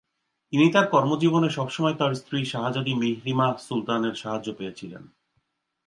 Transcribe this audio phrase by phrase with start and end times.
[0.53, 4.91] তিনি তার কর্মজীবনে সবসময় তার স্ত্রী শাহজাদী মিহরিমাহ সুলতানের সাহায্য পেয়েছেন।